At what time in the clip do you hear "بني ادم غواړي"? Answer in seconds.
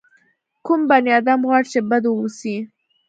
0.89-1.67